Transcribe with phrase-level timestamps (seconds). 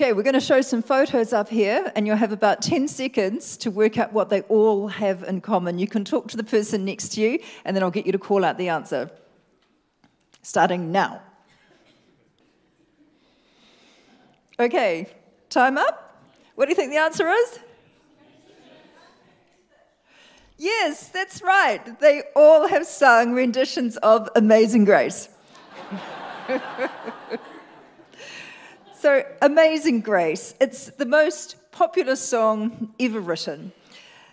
[0.00, 3.58] Okay, we're going to show some photos up here, and you'll have about 10 seconds
[3.58, 5.78] to work out what they all have in common.
[5.78, 8.18] You can talk to the person next to you, and then I'll get you to
[8.18, 9.10] call out the answer.
[10.40, 11.20] Starting now.
[14.58, 15.06] Okay,
[15.50, 16.24] time up.
[16.54, 17.58] What do you think the answer is?
[20.56, 22.00] Yes, that's right.
[22.00, 25.28] They all have sung renditions of Amazing Grace.
[29.00, 33.72] so, Amazing Grace, it's the most popular song ever written.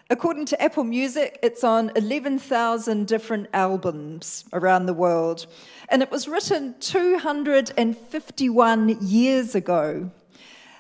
[0.10, 5.48] According to Apple Music, it's on 11,000 different albums around the world.
[5.88, 10.12] And it was written 251 years ago.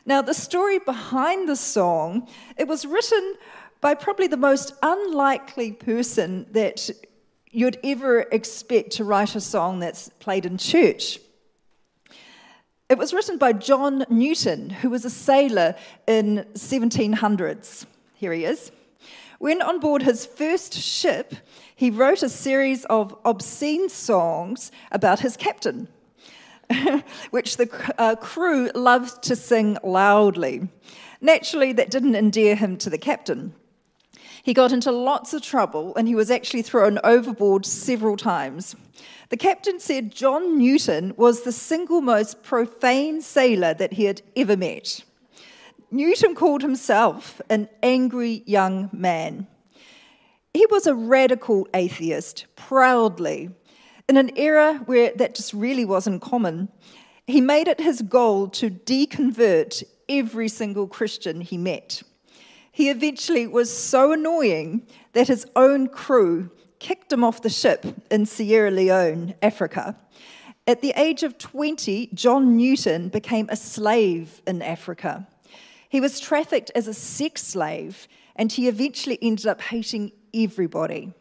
[0.05, 3.35] Now, the story behind the song, it was written
[3.79, 6.90] by probably the most unlikely person that
[7.51, 11.20] you'd ever expect to write a song that's played in church.
[12.90, 15.76] It was written by John Newton, who was a sailor
[16.08, 17.86] in 1700s.
[18.16, 18.71] Here he is.
[19.40, 21.35] When on board his first ship,
[21.76, 25.90] he wrote a series of obscene songs about his captain,
[27.32, 30.70] which the uh, crew loved to sing loudly.
[31.20, 33.54] Naturally, that didn't endear him to the captain.
[34.48, 38.77] He got into lots of trouble and he was actually thrown overboard several times.
[39.27, 44.55] The captain said John Newton was the single most profane sailor that he had ever
[44.55, 45.04] met.
[45.91, 49.48] Newton called himself an angry young man.
[50.54, 53.49] He was a radical atheist, proudly.
[54.07, 56.70] In an era where that just really wasn't common,
[57.26, 62.01] he made it his goal to deconvert every single Christian he met.
[62.77, 68.28] He eventually was so annoying that his own crew kicked him off the ship in
[68.28, 69.95] Sierra Leone, Africa.
[70.67, 75.28] At the age of 20, John Newton became a slave in Africa.
[75.89, 81.13] He was trafficked as a sex slave, and he eventually ended up hating everybody.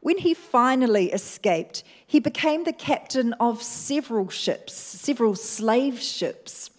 [0.00, 6.70] When he finally escaped, he became the captain of several ships, several slave ships.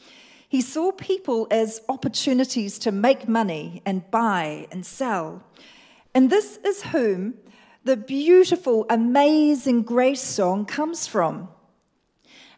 [0.54, 5.42] He saw people as opportunities to make money and buy and sell.
[6.14, 7.34] And this is whom
[7.86, 11.48] the beautiful, amazing grace song comes from.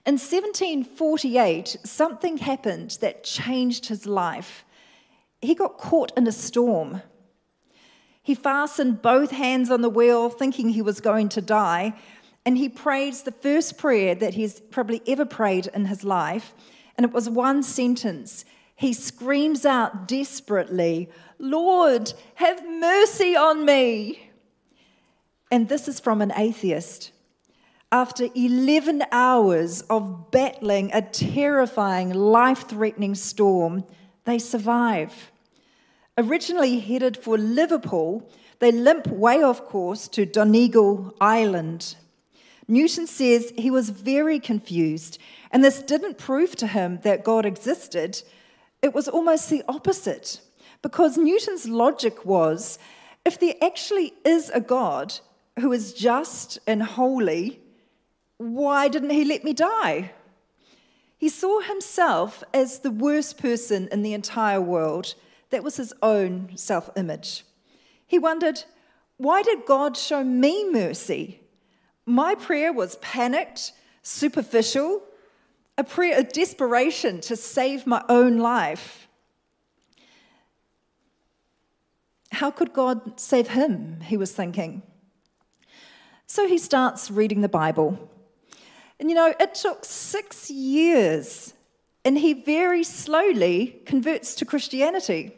[0.06, 4.66] In 1748, something happened that changed his life.
[5.42, 7.02] He got caught in a storm.
[8.22, 11.94] He fastened both hands on the wheel, thinking he was going to die,
[12.46, 16.54] and he prayed the first prayer that he's probably ever prayed in his life
[16.98, 18.46] and it was one sentence.
[18.76, 24.32] He screams out desperately, Lord, have mercy on me.
[25.52, 27.12] And this is from an atheist.
[27.92, 33.86] After 11 hours of battling a terrifying, life threatening storm,
[34.26, 35.32] they survive.
[36.18, 38.30] Originally headed for Liverpool,
[38.60, 41.96] they limp way off course to Donegal Ireland.
[42.68, 45.20] Newton says he was very confused
[45.52, 48.22] and this didn't prove to him that God existed.
[48.82, 50.42] It was almost the opposite.
[50.82, 52.78] Because Newton's logic was
[53.26, 55.18] if there actually is a God
[55.60, 57.60] who is just and holy,
[58.38, 60.12] why didn't he let me die?
[61.18, 65.16] He saw himself as the worst person in the entire world.
[65.50, 67.46] That was his own self image.
[68.06, 68.64] He wondered,
[69.18, 71.40] why did God show me mercy?
[72.06, 73.72] My prayer was panicked,
[74.04, 75.02] superficial,
[75.78, 79.08] a prayer of desperation to save my own life.
[82.32, 84.02] How could God save him?
[84.02, 84.84] He was thinking.
[86.28, 88.10] So he starts reading the Bible.
[89.00, 91.54] And you know, it took six years,
[92.04, 95.36] and he very slowly converts to Christianity.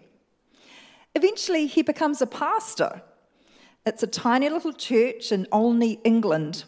[1.16, 3.02] Eventually, he becomes a pastor.
[3.88, 6.66] It's a tiny little church in Olney, England.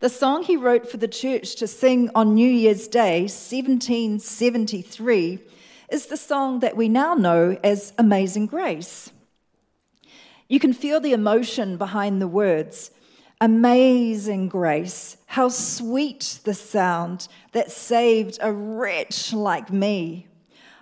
[0.00, 5.38] The song he wrote for the church to sing on New Year's Day, 1773,
[5.92, 9.12] is the song that we now know as Amazing Grace.
[10.48, 12.90] You can feel the emotion behind the words.
[13.40, 20.26] Amazing grace, how sweet the sound that saved a wretch like me.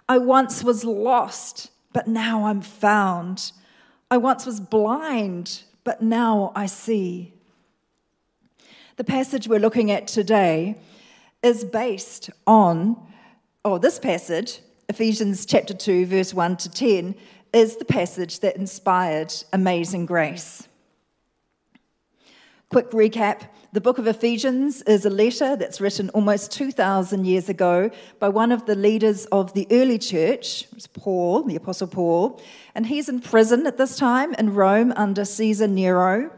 [0.08, 3.52] I once was lost, but now I'm found.
[4.10, 7.32] I once was blind, but now I see.
[8.96, 10.76] The passage we're looking at today
[11.42, 12.96] is based on,
[13.64, 17.16] oh, this passage, Ephesians chapter 2, verse 1 to 10,
[17.52, 20.68] is the passage that inspired Amazing Grace.
[22.70, 27.90] Quick recap the book of Ephesians is a letter that's written almost 2,000 years ago
[28.18, 32.40] by one of the leaders of the early church, it was Paul, the Apostle Paul,
[32.74, 36.30] and he's in prison at this time in Rome under Caesar Nero.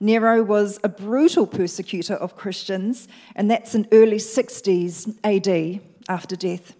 [0.00, 5.80] Nero was a brutal persecutor of Christians, and that's in early 60s AD
[6.10, 6.74] after death.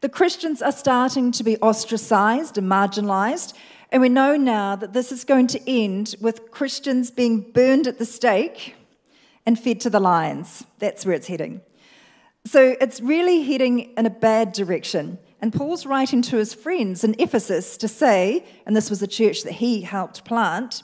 [0.00, 3.54] The Christians are starting to be ostracized and marginalized,
[3.92, 8.00] and we know now that this is going to end with Christians being burned at
[8.00, 8.74] the stake
[9.46, 10.64] and fed to the lions.
[10.78, 11.60] That's where it's heading.
[12.44, 15.18] So it's really heading in a bad direction.
[15.40, 19.42] And Paul's writing to his friends in Ephesus to say, and this was a church
[19.42, 20.82] that he helped plant,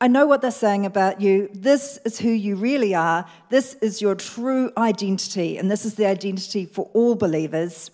[0.00, 1.50] I know what they're saying about you.
[1.52, 3.26] This is who you really are.
[3.50, 5.58] This is your true identity.
[5.58, 7.90] And this is the identity for all believers.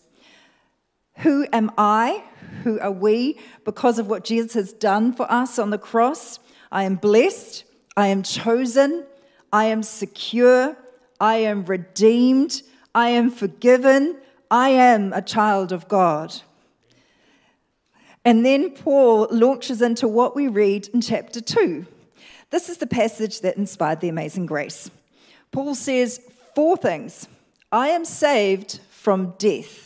[1.16, 2.22] Who am I?
[2.62, 3.40] Who are we?
[3.64, 6.38] Because of what Jesus has done for us on the cross,
[6.70, 7.64] I am blessed.
[7.96, 9.04] I am chosen.
[9.52, 10.76] I am secure,
[11.20, 12.62] I am redeemed,
[12.94, 14.16] I am forgiven,
[14.50, 16.34] I am a child of God.
[18.24, 21.86] And then Paul launches into what we read in chapter 2.
[22.50, 24.90] This is the passage that inspired the amazing grace.
[25.52, 26.20] Paul says
[26.54, 27.28] four things
[27.70, 29.85] I am saved from death.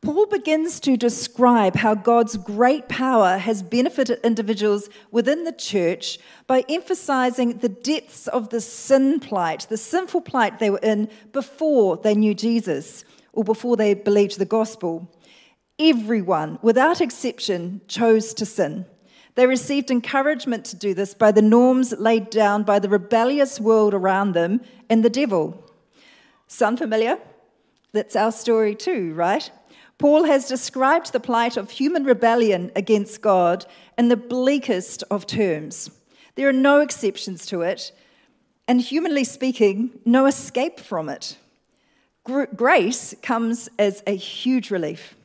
[0.00, 6.64] Paul begins to describe how God's great power has benefited individuals within the church by
[6.68, 12.14] emphasizing the depths of the sin plight, the sinful plight they were in before they
[12.14, 15.12] knew Jesus or before they believed the gospel.
[15.80, 18.86] Everyone, without exception, chose to sin.
[19.34, 23.94] They received encouragement to do this by the norms laid down by the rebellious world
[23.94, 25.64] around them and the devil.
[26.46, 27.18] Sound familiar?
[27.92, 29.50] That's our story too, right?
[29.98, 33.66] Paul has described the plight of human rebellion against God
[33.98, 35.90] in the bleakest of terms.
[36.36, 37.90] There are no exceptions to it,
[38.68, 41.36] and humanly speaking, no escape from it.
[42.24, 45.16] Grace comes as a huge relief.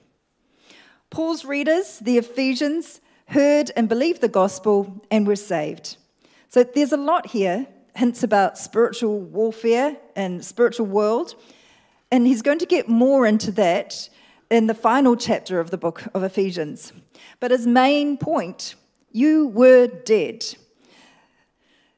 [1.11, 5.97] Paul's readers, the Ephesians, heard and believed the gospel and were saved.
[6.49, 11.35] So there's a lot here, hints about spiritual warfare and spiritual world,
[12.11, 14.09] and he's going to get more into that
[14.49, 16.93] in the final chapter of the book of Ephesians.
[17.39, 18.75] But his main point
[19.11, 20.43] you were dead.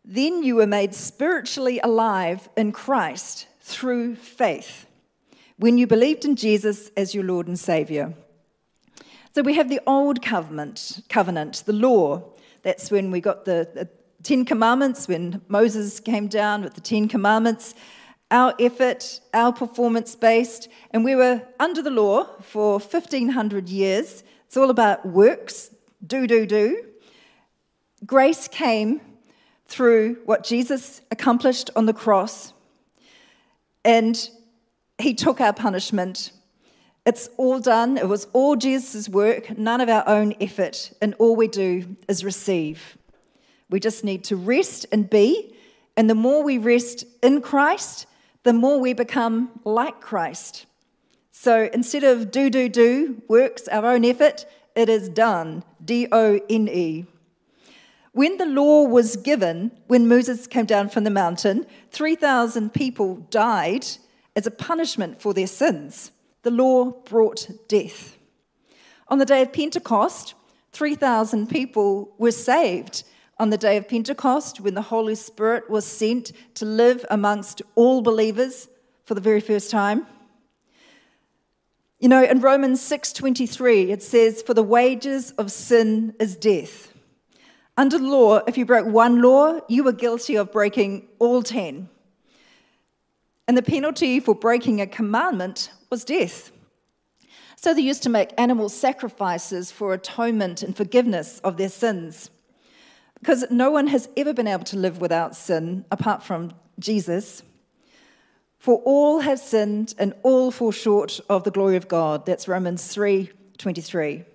[0.04, 4.86] Then you were made spiritually alive in Christ through faith
[5.58, 8.14] when you believed in Jesus as your Lord and Savior.
[9.34, 12.24] So we have the old covenant, covenant, the law.
[12.62, 13.90] That's when we got the, the
[14.24, 17.76] Ten Commandments, when Moses came down with the Ten Commandments
[18.32, 24.24] our effort, our performance based, and we were under the law for 1500 years.
[24.48, 25.72] It's all about works,
[26.06, 26.86] do, do, do.
[28.06, 29.02] Grace came
[29.68, 32.54] through what Jesus accomplished on the cross,
[33.84, 34.30] and
[34.98, 36.32] he took our punishment.
[37.06, 37.98] It's all done.
[37.98, 42.24] It was all Jesus' work, none of our own effort, and all we do is
[42.24, 42.98] receive.
[43.70, 45.56] We just need to rest and be,
[45.98, 48.08] and the more we rest in Christ,
[48.46, 50.68] the more we become like Christ.
[51.32, 55.64] So instead of do, do, do, works, our own effort, it is done.
[55.84, 57.06] D O N E.
[58.14, 63.86] When the law was given, when Moses came down from the mountain, 3,000 people died
[64.36, 66.12] as a punishment for their sins.
[66.44, 68.16] The law brought death.
[69.08, 70.36] On the day of Pentecost,
[70.72, 73.04] 3,000 people were saved
[73.38, 78.02] on the day of Pentecost, when the Holy Spirit was sent to live amongst all
[78.02, 78.68] believers
[79.04, 80.06] for the very first time.
[82.00, 86.94] You know, in Romans 6:23 it says for the wages of sin is death.
[87.78, 91.90] Under the law, if you broke one law, you were guilty of breaking all 10.
[93.48, 96.52] And the penalty for breaking a commandment was death.
[97.58, 102.30] So they used to make animal sacrifices for atonement and forgiveness of their sins.
[103.26, 107.42] Because no one has ever been able to live without sin apart from Jesus.
[108.60, 112.28] For all have sinned and all fall short of the glory of God.
[112.28, 114.26] That's Romans 3 23.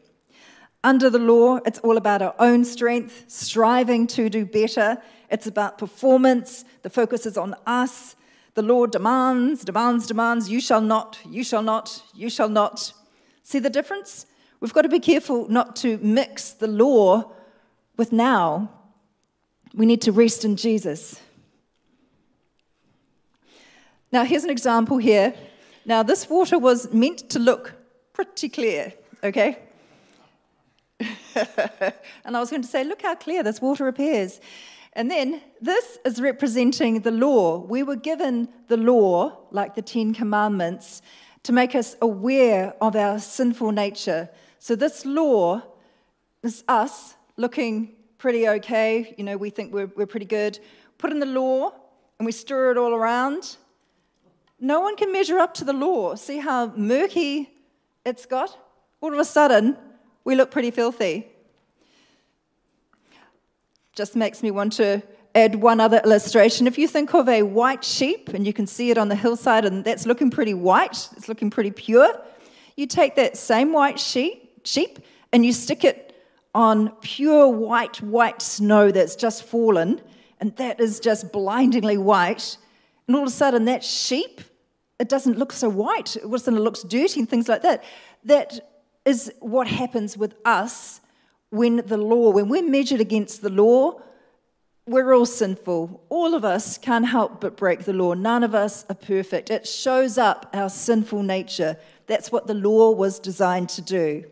[0.82, 5.00] Under the law, it's all about our own strength, striving to do better.
[5.30, 6.64] It's about performance.
[6.82, 8.16] The focus is on us.
[8.54, 12.92] The law demands, demands, demands, you shall not, you shall not, you shall not.
[13.44, 14.26] See the difference?
[14.59, 17.30] We've got to be careful not to mix the law
[17.97, 18.70] with now.
[19.75, 21.21] We need to rest in Jesus.
[24.12, 25.35] Now, here's an example here.
[25.85, 27.73] Now, this water was meant to look
[28.12, 29.59] pretty clear, okay?
[30.99, 34.41] and I was going to say, look how clear this water appears.
[34.95, 37.59] And then this is representing the law.
[37.59, 41.03] We were given the law, like the Ten Commandments,
[41.45, 44.29] to make us aware of our sinful nature.
[44.59, 45.62] So this law
[46.43, 49.15] is us looking pretty okay.
[49.17, 50.61] You know, we think we're, we're pretty good.
[50.99, 51.73] Put in the law
[52.19, 53.57] and we stir it all around.
[54.61, 56.15] No one can measure up to the law.
[56.15, 57.50] See how murky
[58.05, 58.57] it's got?
[59.00, 59.77] All of a sudden,
[60.25, 61.29] we look pretty filthy.
[63.95, 65.03] Just makes me want to
[65.35, 66.67] add one other illustration.
[66.67, 69.65] If you think of a white sheep, and you can see it on the hillside,
[69.65, 72.21] and that's looking pretty white, it's looking pretty pure,
[72.77, 74.99] you take that same white sheep, sheep
[75.33, 76.10] and you stick it
[76.54, 80.00] on pure white, white snow that's just fallen,
[80.40, 82.57] and that is just blindingly white.
[83.07, 84.40] And all of a sudden, that sheep,
[84.99, 86.16] it doesn't look so white.
[86.16, 87.85] A sudden, it looks dirty and things like that.
[88.25, 88.61] That
[89.04, 91.00] is what happens with us
[91.50, 94.00] when the law, when we're measured against the law,
[94.87, 96.04] we're all sinful.
[96.09, 98.14] All of us can't help but break the law.
[98.14, 99.50] None of us are perfect.
[99.50, 101.76] It shows up our sinful nature.
[102.07, 104.25] That's what the law was designed to do.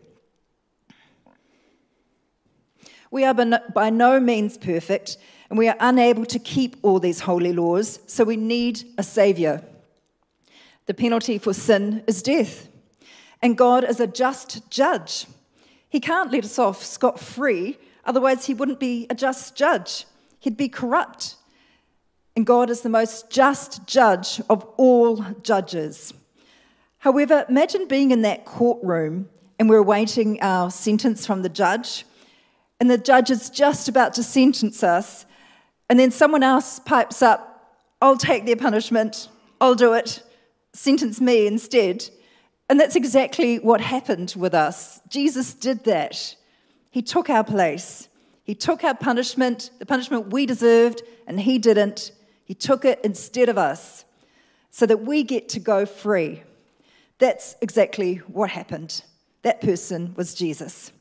[3.11, 5.17] We are by no means perfect,
[5.49, 9.63] and we are unable to keep all these holy laws, so we need a Savior.
[10.85, 12.67] The penalty for sin is death.
[13.41, 15.25] And God is a just judge.
[15.89, 20.05] He can't let us off scot free, otherwise, He wouldn't be a just judge.
[20.39, 21.35] He'd be corrupt.
[22.35, 26.13] And God is the most just judge of all judges.
[26.99, 32.05] However, imagine being in that courtroom and we're awaiting our sentence from the judge,
[32.79, 35.25] and the judge is just about to sentence us,
[35.89, 40.23] and then someone else pipes up, I'll take their punishment, I'll do it,
[40.73, 42.09] sentence me instead.
[42.69, 45.01] And that's exactly what happened with us.
[45.09, 46.35] Jesus did that.
[46.91, 48.07] He took our place.
[48.43, 52.11] He took our punishment, the punishment we deserved, and He didn't.
[52.45, 54.05] He took it instead of us
[54.71, 56.43] so that we get to go free.
[57.17, 59.03] That's exactly what happened.
[59.41, 60.91] That person was Jesus.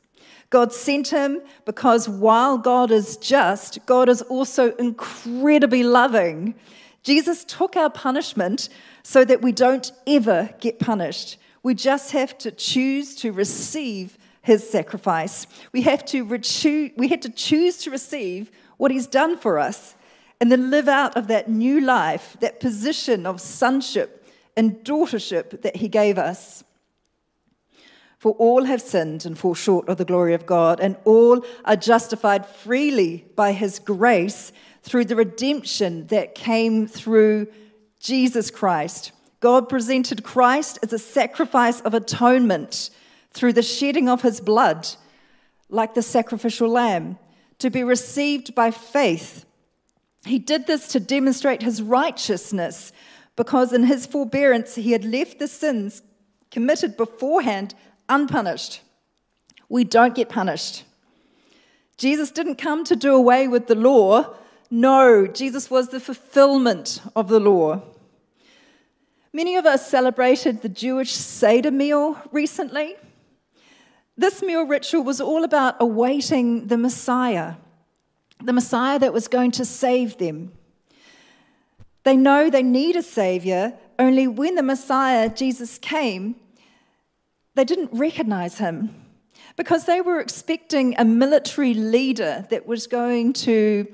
[0.50, 6.54] God sent him because while God is just, God is also incredibly loving.
[7.02, 8.68] Jesus took our punishment
[9.02, 11.38] so that we don't ever get punished.
[11.62, 15.46] We just have to choose to receive his sacrifice.
[15.72, 19.94] We have to, rechu- we had to choose to receive what he's done for us
[20.40, 24.26] and then live out of that new life, that position of sonship
[24.56, 26.64] and daughtership that he gave us.
[28.18, 31.76] For all have sinned and fall short of the glory of God, and all are
[31.76, 37.46] justified freely by his grace through the redemption that came through
[38.00, 42.90] Jesus Christ God presented Christ as a sacrifice of atonement
[43.30, 44.88] through the shedding of his blood,
[45.68, 47.18] like the sacrificial lamb,
[47.60, 49.44] to be received by faith.
[50.24, 52.92] He did this to demonstrate his righteousness
[53.36, 56.02] because in his forbearance he had left the sins
[56.50, 57.74] committed beforehand
[58.08, 58.80] unpunished.
[59.68, 60.84] We don't get punished.
[61.96, 64.34] Jesus didn't come to do away with the law.
[64.70, 67.82] No, Jesus was the fulfillment of the law.
[69.32, 72.96] Many of us celebrated the Jewish Seder meal recently.
[74.16, 77.54] This meal ritual was all about awaiting the Messiah,
[78.42, 80.52] the Messiah that was going to save them.
[82.04, 86.36] They know they need a Savior, only when the Messiah, Jesus, came,
[87.58, 88.94] they didn't recognize him
[89.56, 93.84] because they were expecting a military leader that was going to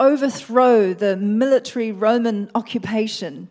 [0.00, 3.48] overthrow the military Roman occupation.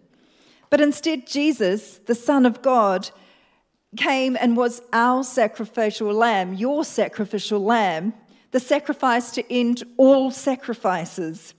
[0.69, 3.09] But instead, Jesus, the Son of God,
[3.95, 8.13] came and was our sacrificial lamb, your sacrificial lamb,
[8.51, 11.53] the sacrifice to end all sacrifices.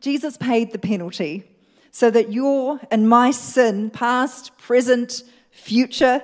[0.00, 1.44] Jesus paid the penalty
[1.92, 6.22] so that your and my sin, past, present, future,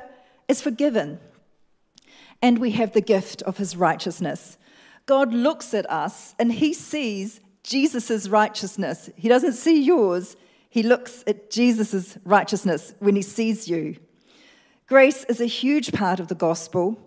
[0.49, 1.21] is forgiven.
[2.40, 4.59] And we have the gift of his righteousness.
[5.07, 9.11] God looks at us and he sees Jesus' righteousness.
[9.16, 10.37] He doesn't see yours,
[10.71, 13.97] he looks at Jesus' righteousness when he sees you.
[14.87, 16.99] Grace is a huge part of the gospel,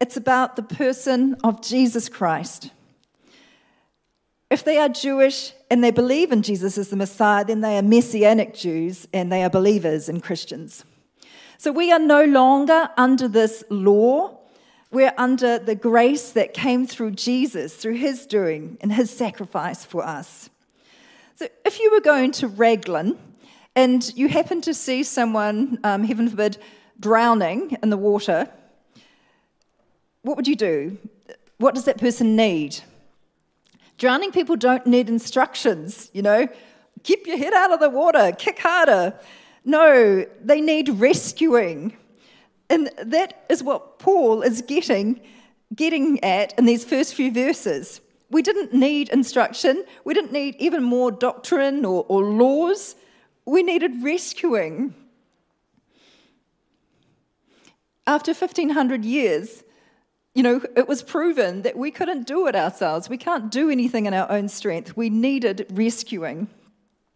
[0.00, 2.70] It's about the person of Jesus Christ.
[4.50, 7.82] If they are Jewish and they believe in Jesus as the Messiah, then they are
[7.82, 10.84] Messianic Jews and they are believers and Christians.
[11.56, 14.39] So we are no longer under this law.
[14.92, 20.04] We're under the grace that came through Jesus, through his doing and his sacrifice for
[20.04, 20.50] us.
[21.36, 23.16] So if you were going to Raglan
[23.76, 26.58] and you happen to see someone, um, heaven forbid,
[26.98, 28.48] drowning in the water,
[30.22, 30.98] what would you do?
[31.58, 32.80] What does that person need?
[33.96, 36.48] Drowning people don't need instructions, you know.
[37.04, 39.14] Keep your head out of the water, kick harder.
[39.64, 41.96] No, they need rescuing.
[42.70, 45.20] And that is what Paul is getting,
[45.74, 48.00] getting at in these first few verses.
[48.30, 52.94] We didn't need instruction, we didn't need even more doctrine or, or laws.
[53.44, 54.94] We needed rescuing.
[58.06, 59.64] After 1500 years,
[60.34, 63.08] you know, it was proven that we couldn't do it ourselves.
[63.08, 64.96] We can't do anything in our own strength.
[64.96, 66.48] We needed rescuing.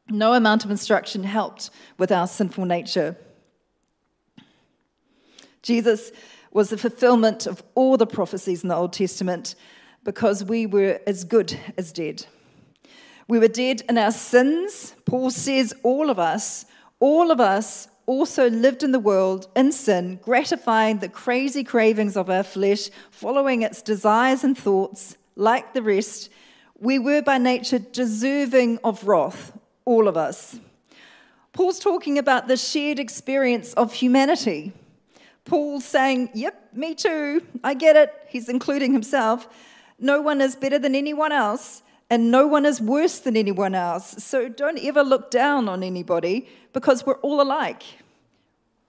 [0.08, 3.16] No amount of instruction helped with our sinful nature.
[5.64, 6.12] Jesus
[6.52, 9.56] was the fulfillment of all the prophecies in the Old Testament
[10.04, 12.24] because we were as good as dead.
[13.26, 14.94] We were dead in our sins.
[15.06, 16.66] Paul says all of us,
[17.00, 22.28] all of us also lived in the world in sin, gratifying the crazy cravings of
[22.28, 26.28] our flesh, following its desires and thoughts, like the rest.
[26.78, 29.56] We were by nature deserving of wrath
[29.86, 30.58] all of us.
[31.54, 34.72] Paul's talking about the shared experience of humanity.
[35.44, 37.42] Paul's saying, Yep, me too.
[37.62, 38.12] I get it.
[38.28, 39.48] He's including himself.
[39.98, 44.22] No one is better than anyone else, and no one is worse than anyone else.
[44.24, 47.82] So don't ever look down on anybody because we're all alike.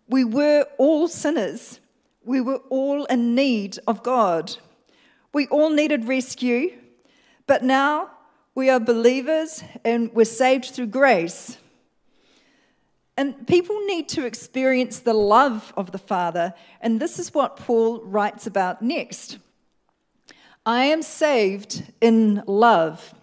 [0.08, 1.80] We were all sinners.
[2.24, 4.56] We were all in need of God.
[5.34, 6.72] We all needed rescue,
[7.46, 8.10] but now
[8.56, 11.58] we are believers and we're saved through grace.
[13.17, 16.53] And people need to experience the love of the Father.
[16.81, 19.38] And this is what Paul writes about next.
[20.65, 23.13] I am saved in love.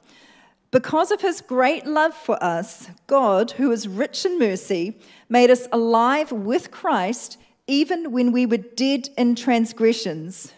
[0.70, 5.66] Because of his great love for us, God, who is rich in mercy, made us
[5.70, 10.52] alive with Christ even when we were dead in transgressions.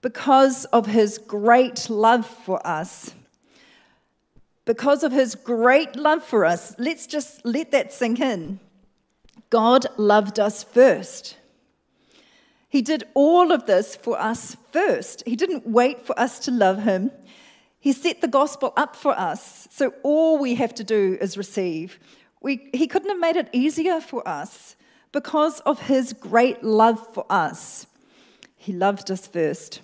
[0.00, 3.14] Because of his great love for us,
[4.64, 6.74] because of his great love for us.
[6.78, 8.60] Let's just let that sink in.
[9.50, 11.36] God loved us first.
[12.68, 15.22] He did all of this for us first.
[15.26, 17.12] He didn't wait for us to love him.
[17.78, 19.68] He set the gospel up for us.
[19.70, 22.00] So all we have to do is receive.
[22.40, 24.74] We, he couldn't have made it easier for us
[25.12, 27.86] because of his great love for us.
[28.56, 29.80] He loved us first.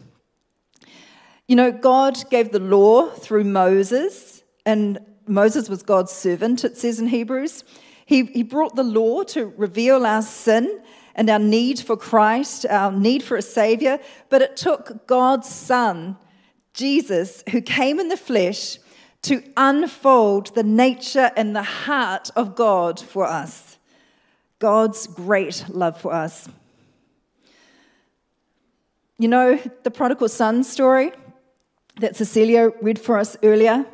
[1.47, 6.99] You know, God gave the law through Moses and Moses was God's servant, it says
[6.99, 7.65] in Hebrews.
[8.07, 10.83] He, he brought the law to reveal our sin
[11.15, 16.17] and our need for Christ, our need for a Savior, but it took God's Son,
[16.75, 18.79] Jesus, who came in the flesh,
[19.23, 23.79] to unfold the nature and the heart of God for us.
[24.59, 26.49] God's great love for us.
[29.19, 31.13] You know the prodigal son story
[32.01, 33.85] that Cecilia read for us earlier?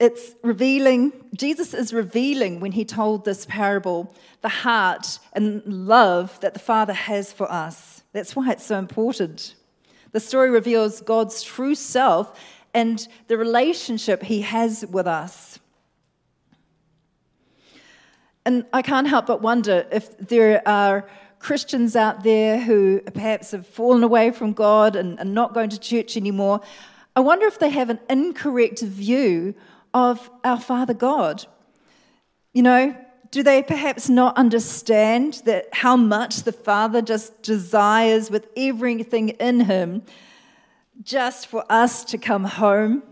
[0.00, 6.54] It's revealing, Jesus is revealing when he told this parable the heart and love that
[6.54, 8.02] the Father has for us.
[8.12, 9.54] That's why it's so important.
[10.12, 12.40] The story reveals God's true self
[12.72, 15.58] and the relationship he has with us.
[18.46, 21.06] And I can't help but wonder if there are
[21.40, 25.78] Christians out there who perhaps have fallen away from God and are not going to
[25.78, 26.62] church anymore.
[27.14, 29.54] I wonder if they have an incorrect view
[29.94, 31.44] of our Father God.
[32.52, 32.96] You know,
[33.30, 39.60] do they perhaps not understand that how much the Father just desires with everything in
[39.60, 40.02] him
[41.02, 43.02] just for us to come home?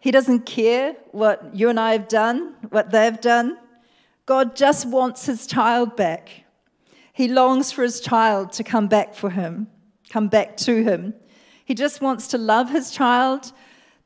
[0.00, 3.58] He doesn't care what you and I have done, what they've done.
[4.26, 6.30] God just wants his child back.
[7.12, 9.68] He longs for his child to come back for him,
[10.08, 11.14] come back to him.
[11.64, 13.52] He just wants to love his child,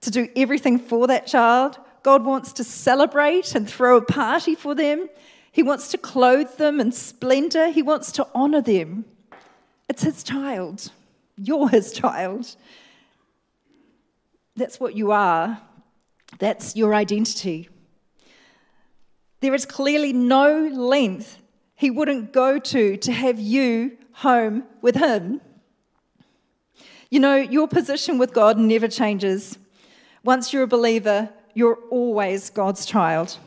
[0.03, 4.75] to do everything for that child, God wants to celebrate and throw a party for
[4.75, 5.09] them.
[5.51, 7.71] He wants to clothe them in splendor.
[7.71, 9.07] He wants to honor them.
[9.89, 10.93] It's his child.
[11.39, 12.55] You're his child.
[14.55, 15.63] That's what you are.
[16.39, 17.71] That's your identity.
[19.41, 21.39] There is clearly no length
[21.75, 25.41] he wouldn't go to to have you home with him.
[27.11, 29.57] You know, your position with God never changes.
[30.23, 33.39] Once you're a believer, you're always God's child.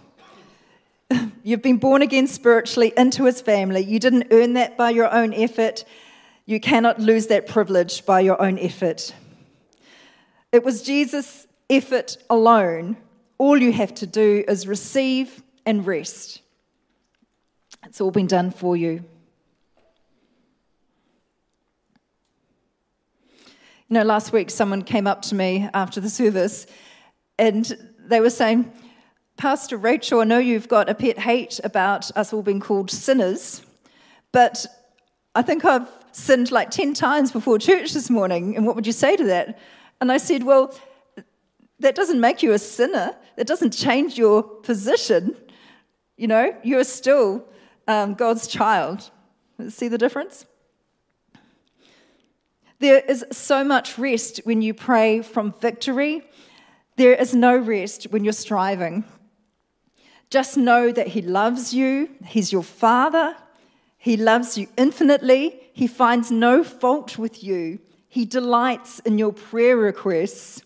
[1.43, 3.81] You've been born again spiritually into his family.
[3.81, 5.83] You didn't earn that by your own effort.
[6.45, 9.13] You cannot lose that privilege by your own effort.
[10.51, 12.97] It was Jesus' effort alone.
[13.37, 16.41] All you have to do is receive and rest.
[17.85, 19.03] It's all been done for you.
[23.89, 26.67] You know, last week someone came up to me after the service
[27.39, 28.71] and they were saying,
[29.37, 33.61] Pastor Rachel, I know you've got a pet hate about us all being called sinners,
[34.31, 34.65] but
[35.35, 38.93] I think I've sinned like 10 times before church this morning, and what would you
[38.93, 39.59] say to that?
[40.01, 40.73] And I said, Well,
[41.79, 45.35] that doesn't make you a sinner, that doesn't change your position.
[46.17, 47.45] You know, you're still
[47.87, 49.11] um, God's child.
[49.69, 50.45] See the difference?
[52.79, 56.23] There is so much rest when you pray from victory.
[56.97, 59.03] There is no rest when you're striving.
[60.31, 63.35] Just know that He loves you, He's your Father,
[63.97, 67.79] He loves you infinitely, He finds no fault with you,
[68.09, 70.63] He delights in your prayer requests,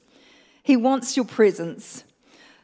[0.64, 2.06] He wants your presence.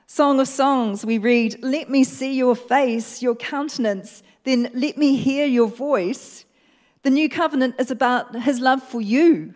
[0.07, 5.17] Song of Songs, we read, Let me see your face, your countenance, then let me
[5.17, 6.45] hear your voice.
[7.03, 9.53] The new covenant is about His love for you,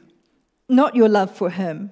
[0.68, 1.92] not your love for Him.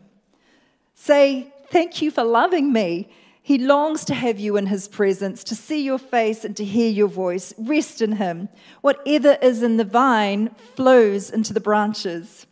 [0.94, 3.10] Say, Thank you for loving me.
[3.42, 6.90] He longs to have you in his presence, to see your face and to hear
[6.90, 7.54] your voice.
[7.58, 8.50] Rest in him.
[8.82, 12.46] Whatever is in the vine flows into the branches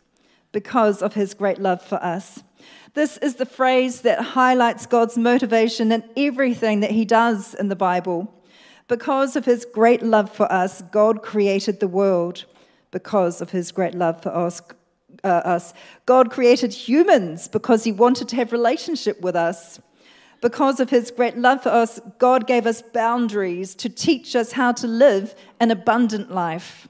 [0.52, 2.42] because of his great love for us.
[2.94, 7.76] This is the phrase that highlights God's motivation in everything that he does in the
[7.76, 8.34] Bible.
[8.88, 12.44] Because of his great love for us, God created the world.
[12.90, 14.62] Because of his great love for us,
[15.24, 15.74] uh, us.
[16.06, 19.80] God created humans because he wanted to have relationship with us.
[20.40, 24.72] Because of his great love for us, God gave us boundaries to teach us how
[24.72, 26.88] to live an abundant life.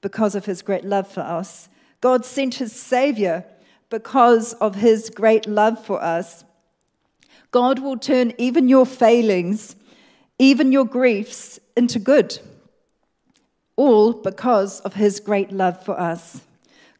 [0.00, 1.68] Because of his great love for us,
[2.00, 3.44] God sent his Savior
[3.88, 6.44] because of his great love for us.
[7.52, 9.76] God will turn even your failings,
[10.38, 12.38] even your griefs, into good,
[13.76, 16.40] all because of his great love for us.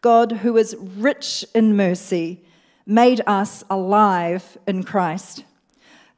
[0.02, 2.44] God, who is rich in mercy,
[2.84, 5.44] made us alive in Christ.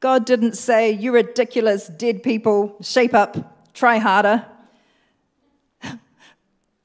[0.01, 4.47] God didn't say, You ridiculous, dead people, shape up, try harder.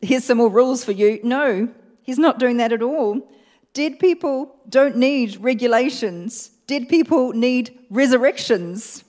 [0.01, 1.21] Here's some more rules for you.
[1.23, 1.69] No,
[2.03, 3.29] He's not doing that at all.
[3.73, 9.05] Dead people don't need regulations, dead people need resurrections.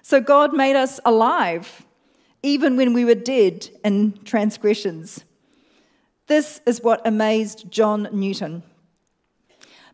[0.00, 1.84] So God made us alive,
[2.42, 5.25] even when we were dead in transgressions.
[6.26, 8.62] This is what amazed John Newton.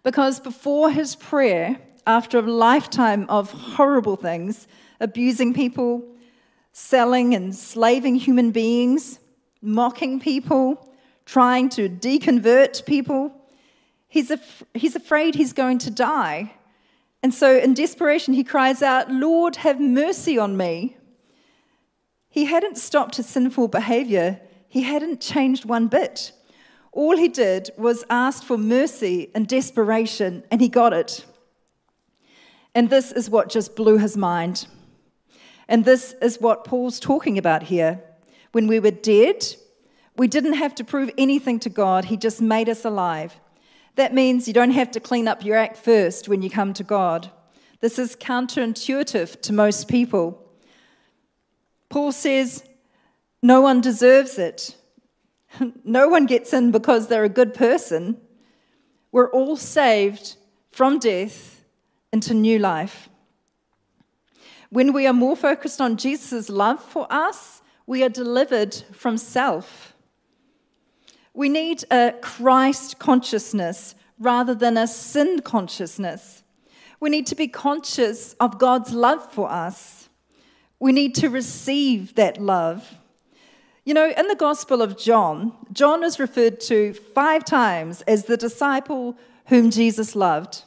[0.02, 4.66] Because before his prayer, after a lifetime of horrible things,
[5.00, 6.02] abusing people,
[6.72, 9.20] selling and slaving human beings,
[9.60, 10.88] mocking people,
[11.26, 13.32] trying to deconvert people.
[14.08, 16.52] He's, af- he's afraid he's going to die.
[17.22, 20.96] And so, in desperation, he cries out, Lord, have mercy on me.
[22.28, 24.40] He hadn't stopped his sinful behavior,
[24.72, 26.32] he hadn't changed one bit.
[26.92, 31.26] All he did was ask for mercy and desperation, and he got it.
[32.74, 34.66] And this is what just blew his mind.
[35.68, 38.00] And this is what Paul's talking about here.
[38.52, 39.44] When we were dead,
[40.16, 43.38] we didn't have to prove anything to God, He just made us alive.
[43.96, 46.82] That means you don't have to clean up your act first when you come to
[46.82, 47.30] God.
[47.80, 50.50] This is counterintuitive to most people.
[51.90, 52.64] Paul says,
[53.42, 54.76] No one deserves it.
[55.84, 58.16] No one gets in because they're a good person.
[59.10, 60.36] We're all saved
[60.70, 61.64] from death
[62.12, 63.10] into new life.
[64.70, 69.94] When we are more focused on Jesus' love for us, we are delivered from self.
[71.34, 76.42] We need a Christ consciousness rather than a sin consciousness.
[77.00, 80.08] We need to be conscious of God's love for us.
[80.78, 83.01] We need to receive that love.
[83.84, 88.36] You know, in the Gospel of John, John is referred to five times as the
[88.36, 89.16] disciple
[89.46, 90.62] whom Jesus loved.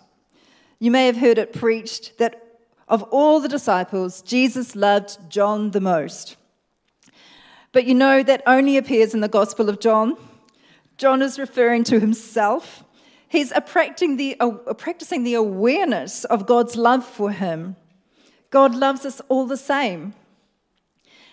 [0.80, 5.80] You may have heard it preached that of all the disciples, Jesus loved John the
[5.80, 6.36] most.
[7.72, 10.18] But you know that only appears in the Gospel of John.
[10.98, 12.84] John is referring to himself.
[13.30, 14.36] He's practicing the,
[15.36, 17.78] awareness of God's love for him.
[18.50, 20.14] God loves us all the same.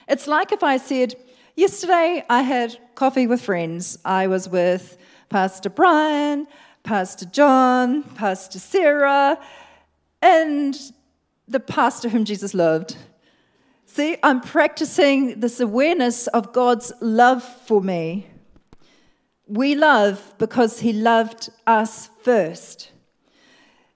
[0.09, 1.16] It's like if I said,
[1.55, 3.99] Yesterday I had coffee with friends.
[4.07, 4.97] I was with
[5.29, 6.47] Pastor Brian,
[6.83, 9.38] Pastor John, Pastor Sarah,
[10.23, 10.75] and
[11.47, 12.97] the pastor whom Jesus loved.
[13.85, 18.29] See, I'm practicing this awareness of God's love for me.
[19.47, 22.93] We love because He loved us first.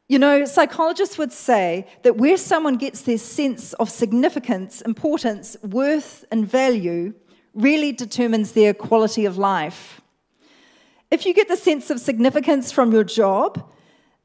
[0.08, 6.26] You know, psychologists would say that where someone gets their sense of significance, importance, worth,
[6.30, 7.14] and value
[7.56, 10.00] really determines their quality of life.
[11.10, 13.68] If you get the sense of significance from your job,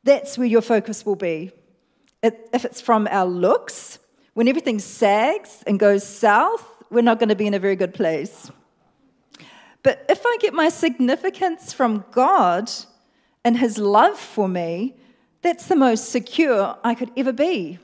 [0.04, 1.52] that's where your focus will be.
[2.22, 3.98] If it's from our looks,
[4.34, 7.94] when everything sags and goes south, we're not going to be in a very good
[7.94, 8.52] place.
[9.84, 12.70] But if I get my significance from God
[13.44, 14.96] and His love for me,
[15.42, 17.80] that's the most secure I could ever be.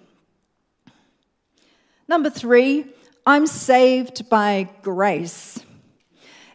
[2.07, 2.85] Number three,
[3.27, 5.59] I'm saved by grace.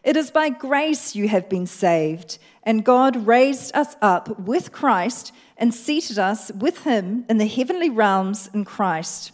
[0.03, 5.33] It is by grace you have been saved, and God raised us up with Christ
[5.55, 9.33] and seated us with him in the heavenly realms in Christ.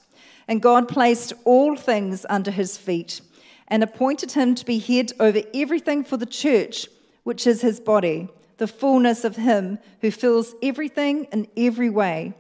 [0.50, 3.22] And God placed all things under his feet
[3.70, 6.90] and appointed him to be head over everything for the church,
[7.24, 12.34] which is his body, the fullness of him who fills everything in every way.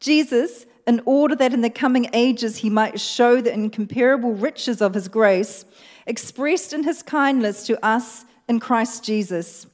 [0.00, 4.94] Jesus, in order that in the coming ages he might show the incomparable riches of
[4.94, 5.66] his grace,
[6.06, 9.66] expressed in his kindness to us in Christ Jesus.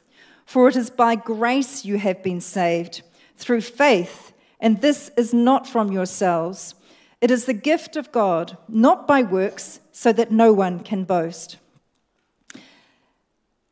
[0.45, 3.03] For it is by grace you have been saved,
[3.37, 6.75] through faith, and this is not from yourselves.
[7.21, 11.59] It is the gift of God, not by works, so that no one can boast.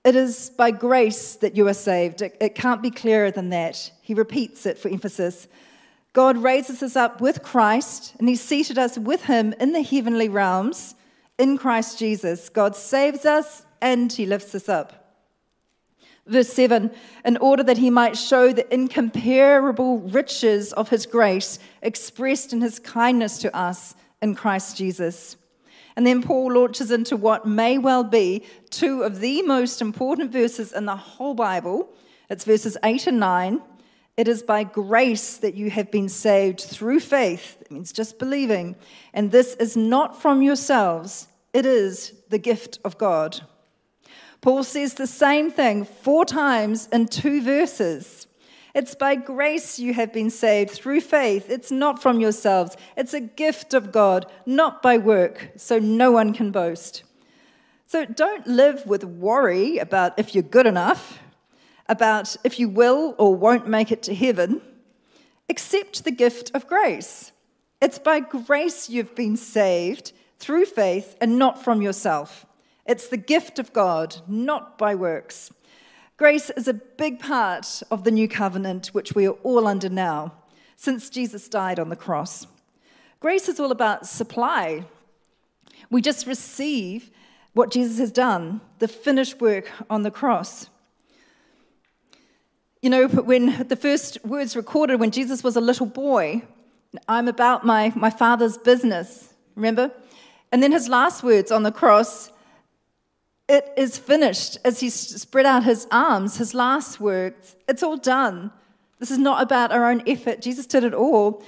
[0.05, 2.22] It is by grace that you are saved.
[2.22, 3.90] It, it, can't be clearer than that.
[4.00, 5.48] He repeats it for emphasis.
[6.12, 10.29] God raises us up with Christ, and He seated us with Him in the heavenly
[10.29, 10.94] realms
[11.38, 12.48] in Christ Jesus.
[12.48, 15.03] God saves us, and He lifts us up.
[16.27, 16.90] Verse 7
[17.25, 22.79] in order that he might show the incomparable riches of his grace expressed in his
[22.79, 25.37] kindness to us in Christ Jesus.
[25.96, 30.72] And then Paul launches into what may well be two of the most important verses
[30.72, 31.92] in the whole Bible.
[32.31, 33.61] It's verses 8 and 9.
[34.16, 37.57] It is by grace that you have been saved through faith.
[37.61, 38.77] It means just believing.
[39.14, 43.40] And this is not from yourselves, it is the gift of God.
[44.40, 48.27] Paul says the same thing four times in two verses.
[48.75, 51.51] It's by grace you have been saved through faith.
[51.51, 52.77] It's not from yourselves.
[52.96, 57.05] It's a gift of God, not by work, so no one can boast.
[57.87, 61.18] So don't live with worry about if you're good enough,
[61.92, 64.61] about if you will or won't make it to heaven.
[65.48, 67.31] Accept the gift of grace.
[67.81, 72.46] It's by grace you've been saved through faith and not from yourself.
[72.87, 75.52] It's the gift of God, not by works.
[76.16, 80.33] Grace is a big part of the new covenant, which we are all under now,
[80.76, 82.46] since Jesus died on the cross.
[83.20, 84.85] Grace is all about supply.
[85.90, 87.11] We just receive
[87.52, 90.68] what Jesus has done, the finished work on the cross.
[92.83, 96.42] You know, when the first words recorded when Jesus was a little boy,
[97.09, 99.92] I'm about my, my father's business, remember?
[100.51, 102.33] And then his last words on the cross,
[103.49, 107.55] it is finished as he spread out his arms, his last words.
[107.68, 108.51] It's all done.
[108.99, 110.42] This is not about our own effort.
[110.42, 111.45] Jesus did it all.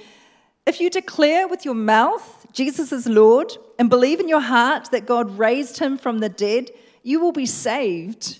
[0.65, 5.05] If you declare with your mouth Jesus is Lord and believe in your heart that
[5.05, 6.71] God raised him from the dead,
[7.03, 8.39] you will be saved.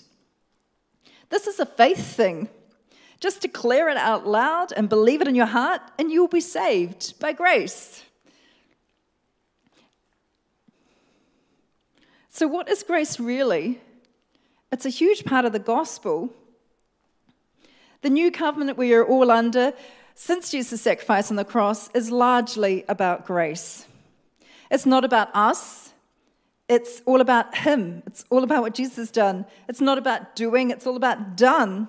[1.28, 2.48] This is a faith thing.
[3.20, 6.40] Just declare it out loud and believe it in your heart, and you will be
[6.40, 8.04] saved by grace.
[12.28, 13.80] So, what is grace really?
[14.70, 16.30] It's a huge part of the gospel.
[18.02, 19.72] The new covenant we are all under
[20.14, 23.86] since Jesus' sacrifice on the cross is largely about grace.
[24.70, 25.92] It's not about us,
[26.68, 28.02] it's all about Him.
[28.06, 29.46] It's all about what Jesus has done.
[29.68, 31.88] It's not about doing, it's all about done.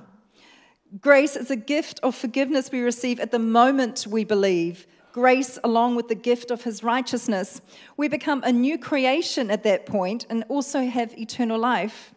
[1.02, 5.96] Grace is a gift of forgiveness we receive at the moment we believe grace along
[5.96, 7.60] with the gift of his righteousness,
[7.98, 12.14] we become a new creation at that point and also have eternal life.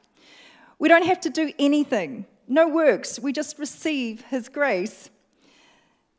[0.78, 5.08] We don't have to do anything, no works, we just receive his grace.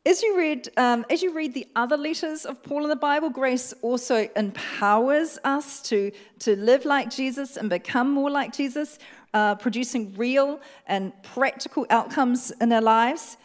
[0.04, 3.30] As you, read, um, as you read the other letters of Paul in the Bible,
[3.30, 6.10] grace also empowers us to,
[6.40, 8.98] to live like Jesus and become more like Jesus,
[9.34, 13.36] uh, producing real and practical outcomes in our lives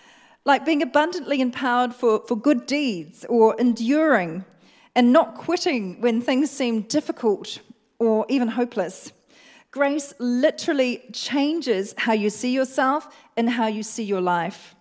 [0.48, 4.46] like being abundantly empowered for, for good deeds or enduring
[4.96, 7.60] and not quitting when things seem difficult
[8.00, 9.12] or even hopeless.
[9.72, 14.74] grace literally changes how you see yourself and how you see your life.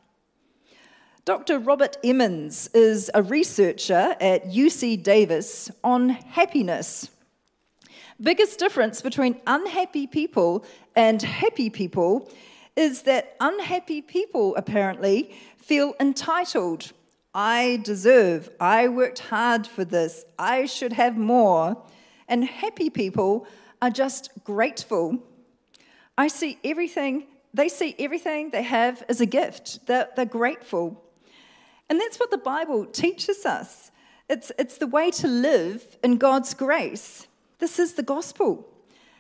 [1.25, 1.59] Dr.
[1.59, 7.11] Robert Emmons is a researcher at UC Davis on happiness.
[8.21, 12.31] Biggest difference between unhappy people and happy people
[12.75, 16.93] is that unhappy people apparently feel entitled.
[17.35, 21.77] I deserve, I worked hard for this, I should have more.
[22.29, 23.47] And happy people
[23.83, 25.19] are just grateful.
[26.17, 29.87] I see everything, they see everything they have as a gift.
[29.87, 31.05] They're, they're grateful.
[31.91, 33.91] And that's what the Bible teaches us.
[34.29, 37.26] It's, it's the way to live in God's grace.
[37.59, 38.67] This is the gospel.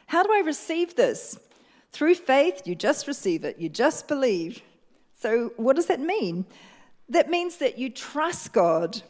[0.07, 1.39] How do I receive this?
[1.93, 4.63] Through faith, you just receive it, you just believe.
[5.19, 6.45] So, what does that mean?
[7.09, 9.03] That means that you trust God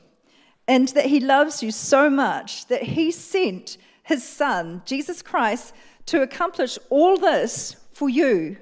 [0.68, 5.74] and that He loves you so much that He sent His Son, Jesus Christ,
[6.06, 8.56] to accomplish all this for you.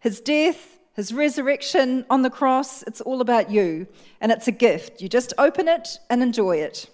[0.00, 3.86] His death, his resurrection on the cross, it's all about you.
[4.20, 5.00] And it's a gift.
[5.00, 6.88] You just open it and enjoy it.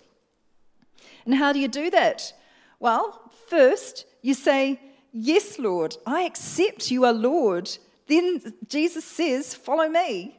[1.25, 2.33] And how do you do that?
[2.81, 4.81] Well, first, you say,
[5.13, 7.71] Yes, Lord, I accept you are Lord.
[8.07, 10.39] Then Jesus says, Follow me.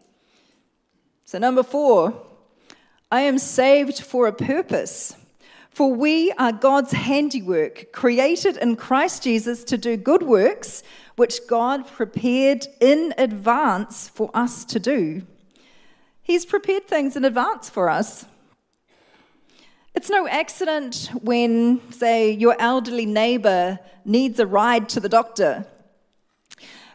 [1.26, 2.14] So, number four,
[3.12, 5.16] I am saved for a purpose.
[5.70, 10.84] For we are God's handiwork, created in Christ Jesus to do good works,
[11.16, 15.22] which God prepared in advance for us to do.
[16.22, 18.26] He's prepared things in advance for us.
[20.00, 25.66] It's no accident when, say, your elderly neighbor needs a ride to the doctor.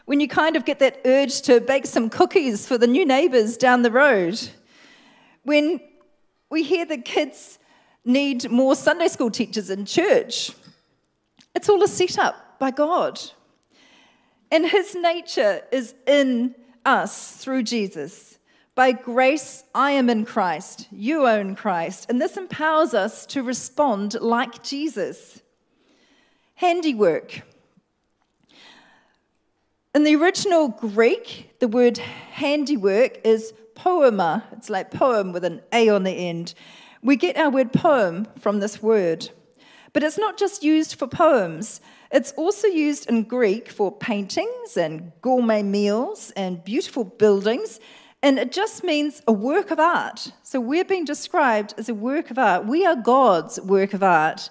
[0.05, 3.57] When you kind of get that urge to bake some cookies for the new neighbors
[3.57, 4.41] down the road.
[5.43, 5.81] When
[6.49, 7.59] we hear the kids
[8.05, 10.53] need more Sunday school teachers in church.
[11.53, 13.21] It's all a setup by God.
[14.49, 18.34] And his nature is in us through Jesus.
[18.75, 24.15] By grace, I am in Christ, you in Christ, and this empowers us to respond
[24.19, 25.41] like Jesus.
[26.55, 27.41] Handiwork.
[29.93, 34.43] In the original Greek, the word handiwork is poema.
[34.51, 36.53] It's like poem with an A on the end.
[37.01, 39.29] We get our word poem from this word.
[39.93, 41.79] But it's not just used for poems,
[42.11, 47.79] it's also used in Greek for paintings and gourmet meals and beautiful buildings.
[48.25, 50.31] And it just means a work of art.
[50.41, 52.65] So we're being described as a work of art.
[52.65, 54.49] We are God's work of art.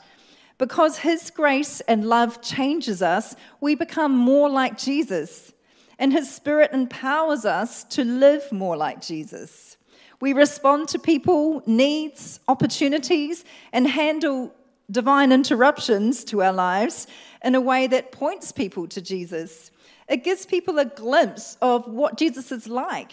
[0.59, 5.53] Because His grace and love changes us, we become more like Jesus.
[5.99, 9.77] And His Spirit empowers us to live more like Jesus.
[10.21, 14.55] We respond to people, needs, opportunities, and handle
[14.89, 17.09] divine interruptions to our lives
[17.43, 19.73] in a way that points people to Jesus.
[20.09, 23.11] It gives people a glimpse of what Jesus is like,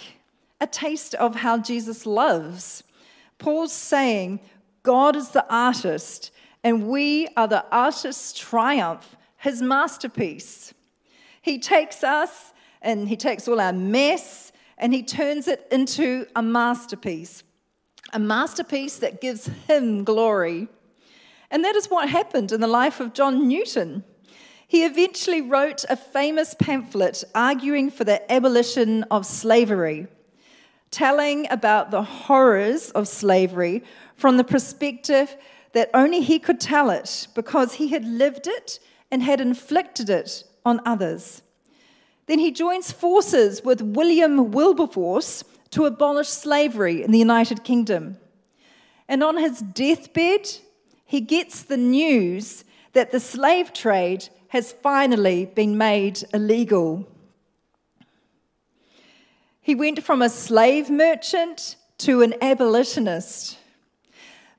[0.61, 2.83] a taste of how Jesus loves.
[3.39, 4.39] Paul's saying,
[4.83, 6.31] God is the artist,
[6.63, 10.73] and we are the artist's triumph, his masterpiece.
[11.41, 16.41] He takes us and he takes all our mess and he turns it into a
[16.41, 17.43] masterpiece,
[18.13, 20.67] a masterpiece that gives him glory.
[21.49, 24.03] And that is what happened in the life of John Newton.
[24.67, 30.07] He eventually wrote a famous pamphlet arguing for the abolition of slavery,
[30.91, 33.83] telling about the horrors of slavery
[34.15, 35.35] from the perspective
[35.73, 40.43] that only he could tell it because he had lived it and had inflicted it
[40.65, 41.41] on others.
[42.27, 48.17] Then he joins forces with William Wilberforce to abolish slavery in the United Kingdom.
[49.07, 50.49] And on his deathbed,
[51.05, 57.07] he gets the news that the slave trade has finally been made illegal.
[59.61, 63.57] He went from a slave merchant to an abolitionist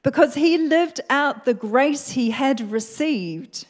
[0.02, 3.66] because he lived out the grace he had received.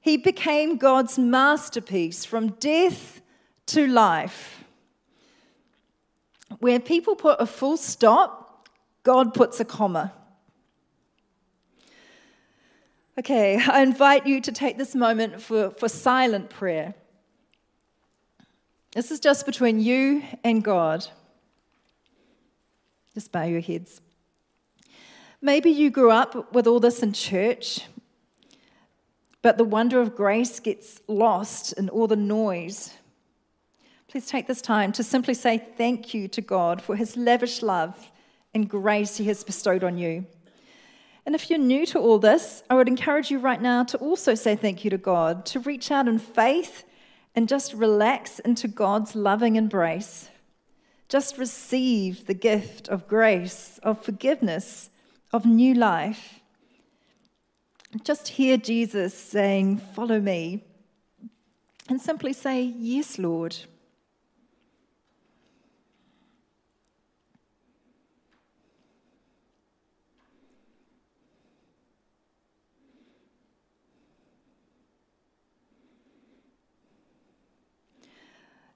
[0.00, 3.22] He became God's masterpiece from death
[3.66, 4.64] to life.
[6.58, 8.68] Where people put a full stop,
[9.04, 10.12] God puts a comma.
[13.18, 16.94] Okay, I invite you to take this moment for, for silent prayer.
[18.94, 21.06] This is just between you and God.
[23.14, 24.02] Just bow your heads.
[25.40, 27.80] Maybe you grew up with all this in church,
[29.40, 32.94] but the wonder of grace gets lost in all the noise.
[34.08, 38.10] Please take this time to simply say thank you to God for his lavish love
[38.52, 40.26] and grace he has bestowed on you.
[41.24, 44.34] And if you're new to all this, I would encourage you right now to also
[44.34, 46.84] say thank you to God, to reach out in faith
[47.34, 50.28] and just relax into God's loving embrace.
[51.08, 54.90] Just receive the gift of grace, of forgiveness,
[55.32, 56.40] of new life.
[58.04, 60.64] Just hear Jesus saying, Follow me,
[61.88, 63.56] and simply say, Yes, Lord.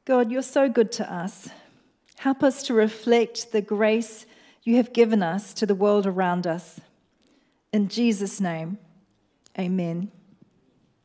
[0.06, 1.48] God, you're so good to us.
[2.18, 4.24] Help us to reflect the grace
[4.62, 6.80] you have given us to the world around us.
[7.72, 8.78] In Jesus' name,
[9.58, 10.12] amen.